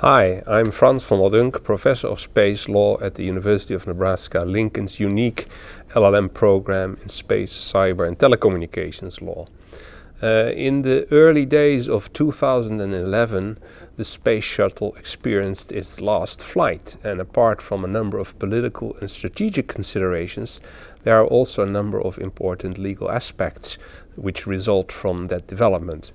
Hi, 0.00 0.44
I'm 0.46 0.70
Frans 0.70 1.08
van 1.08 1.18
der 1.18 1.30
Dunk, 1.30 1.64
Professor 1.64 2.06
of 2.06 2.20
Space 2.20 2.68
Law 2.68 3.00
at 3.00 3.16
the 3.16 3.24
University 3.24 3.74
of 3.74 3.84
Nebraska 3.84 4.44
Lincoln's 4.44 5.00
unique 5.00 5.48
LLM 5.92 6.32
program 6.32 6.96
in 7.02 7.08
Space, 7.08 7.52
Cyber 7.52 8.06
and 8.06 8.16
Telecommunications 8.16 9.20
Law. 9.20 9.48
Uh, 10.22 10.52
in 10.54 10.82
the 10.82 11.08
early 11.10 11.44
days 11.44 11.88
of 11.88 12.12
2011, 12.12 13.58
the 13.96 14.04
Space 14.04 14.44
Shuttle 14.44 14.94
experienced 14.94 15.72
its 15.72 16.00
last 16.00 16.40
flight, 16.40 16.96
and 17.02 17.20
apart 17.20 17.60
from 17.60 17.84
a 17.84 17.88
number 17.88 18.18
of 18.18 18.38
political 18.38 18.96
and 19.00 19.10
strategic 19.10 19.66
considerations, 19.66 20.60
there 21.02 21.18
are 21.18 21.26
also 21.26 21.64
a 21.64 21.66
number 21.66 22.00
of 22.00 22.18
important 22.18 22.78
legal 22.78 23.10
aspects 23.10 23.78
which 24.14 24.46
result 24.46 24.92
from 24.92 25.26
that 25.26 25.48
development. 25.48 26.12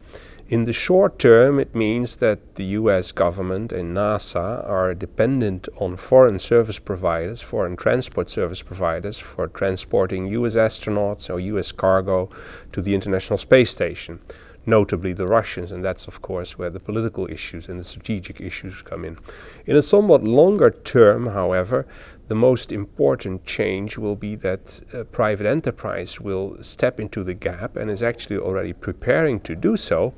In 0.49 0.65
the 0.65 0.73
short 0.73 1.20
term, 1.20 1.57
it 1.57 1.73
means 1.73 2.17
that 2.17 2.55
the 2.55 2.65
US 2.79 3.13
government 3.13 3.71
and 3.71 3.95
NASA 3.95 4.67
are 4.69 4.93
dependent 4.93 5.69
on 5.77 5.95
foreign 5.95 6.38
service 6.38 6.79
providers, 6.79 7.41
foreign 7.41 7.77
transport 7.77 8.27
service 8.27 8.61
providers, 8.61 9.17
for 9.17 9.47
transporting 9.47 10.27
US 10.27 10.55
astronauts 10.55 11.33
or 11.33 11.39
US 11.39 11.71
cargo 11.71 12.29
to 12.73 12.81
the 12.81 12.93
International 12.93 13.38
Space 13.38 13.71
Station, 13.71 14.19
notably 14.66 15.13
the 15.13 15.27
Russians, 15.27 15.72
and 15.72 15.84
that's 15.84 16.08
of 16.08 16.22
course 16.22 16.58
where 16.58 16.70
the 16.70 16.80
political 16.80 17.30
issues 17.30 17.67
and 17.67 17.80
the 17.80 17.84
strategic 17.84 18.40
issues 18.40 18.81
come 18.81 19.05
in. 19.05 19.17
In 19.66 19.76
a 19.76 19.81
somewhat 19.81 20.23
longer 20.23 20.72
term, 20.72 21.27
however, 21.27 21.86
the 22.27 22.36
most 22.36 22.72
important 22.72 23.45
change 23.45 23.98
will 23.98 24.16
be 24.16 24.36
that 24.36 24.80
uh, 24.94 25.03
private 25.05 25.45
enterprise 25.45 26.22
will 26.22 26.58
step 26.64 27.00
into 27.00 27.23
the 27.23 27.33
gap 27.33 27.75
and 27.75 27.92
is 27.92 28.02
actually 28.02 28.38
already 28.38 28.73
preparing 28.73 29.39
to 29.42 29.55
do 29.55 29.75
so. 29.75 30.14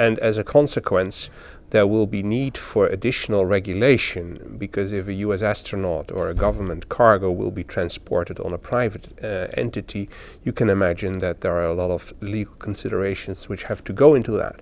And 0.00 0.18
as 0.20 0.38
a 0.38 0.44
consequence, 0.44 1.28
there 1.70 1.86
will 1.86 2.06
be 2.06 2.22
need 2.22 2.56
for 2.56 2.86
additional 2.86 3.44
regulation 3.44 4.56
because 4.58 4.92
if 4.92 5.06
a 5.06 5.12
US 5.26 5.42
astronaut 5.42 6.10
or 6.10 6.30
a 6.30 6.34
government 6.34 6.88
cargo 6.88 7.30
will 7.30 7.50
be 7.50 7.64
transported 7.64 8.40
on 8.40 8.54
a 8.54 8.58
private 8.72 9.08
uh, 9.22 9.48
entity, 9.64 10.08
you 10.42 10.52
can 10.52 10.70
imagine 10.70 11.18
that 11.18 11.42
there 11.42 11.52
are 11.52 11.66
a 11.66 11.74
lot 11.74 11.90
of 11.90 12.14
legal 12.22 12.54
considerations 12.54 13.46
which 13.50 13.64
have 13.64 13.84
to 13.84 13.92
go 13.92 14.14
into 14.14 14.32
that. 14.32 14.56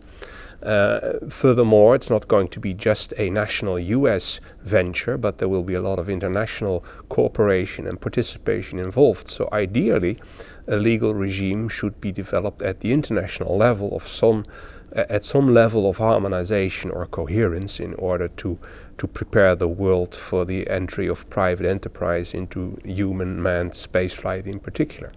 Uh, 0.60 1.28
furthermore, 1.28 1.94
it's 1.94 2.10
not 2.10 2.26
going 2.26 2.48
to 2.48 2.58
be 2.58 2.74
just 2.74 3.14
a 3.16 3.30
national 3.30 3.78
US 3.78 4.40
venture, 4.64 5.16
but 5.16 5.38
there 5.38 5.48
will 5.48 5.62
be 5.62 5.74
a 5.74 5.80
lot 5.80 6.00
of 6.00 6.08
international 6.08 6.84
cooperation 7.08 7.86
and 7.86 8.00
participation 8.00 8.80
involved. 8.80 9.28
So, 9.28 9.48
ideally, 9.52 10.18
a 10.66 10.76
legal 10.76 11.14
regime 11.14 11.68
should 11.68 12.00
be 12.00 12.10
developed 12.10 12.60
at 12.60 12.80
the 12.80 12.92
international 12.92 13.56
level 13.56 13.94
of 13.94 14.02
some 14.02 14.44
at 14.92 15.24
some 15.24 15.52
level 15.52 15.88
of 15.88 15.98
harmonization 15.98 16.90
or 16.90 17.06
coherence 17.06 17.80
in 17.80 17.94
order 17.94 18.28
to 18.28 18.58
to 18.98 19.06
prepare 19.06 19.54
the 19.54 19.68
world 19.68 20.14
for 20.14 20.44
the 20.44 20.68
entry 20.68 21.06
of 21.06 21.30
private 21.30 21.64
enterprise 21.64 22.34
into 22.34 22.78
human 22.84 23.40
manned 23.40 23.70
spaceflight 23.70 24.44
in 24.44 24.58
particular. 24.58 25.12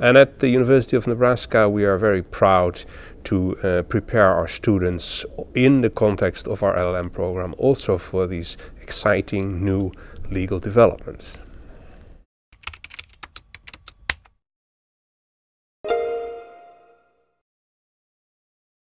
And 0.00 0.18
at 0.18 0.40
the 0.40 0.48
University 0.48 0.96
of 0.96 1.06
Nebraska, 1.06 1.68
we 1.68 1.84
are 1.84 1.96
very 1.96 2.22
proud 2.22 2.84
to 3.24 3.56
uh, 3.58 3.82
prepare 3.82 4.26
our 4.26 4.48
students 4.48 5.24
in 5.54 5.82
the 5.82 5.90
context 5.90 6.48
of 6.48 6.64
our 6.64 6.76
LLM 6.76 7.12
program 7.12 7.54
also 7.58 7.98
for 7.98 8.26
these 8.26 8.56
exciting 8.80 9.64
new 9.64 9.92
legal 10.28 10.58
developments. 10.58 11.38